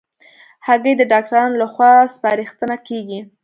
هګۍ 0.67 0.93
د 0.97 1.01
ډاکټرانو 1.11 1.59
له 1.61 1.67
خوا 1.73 1.91
سپارښتنه 2.15 2.75
کېږي. 2.87 3.19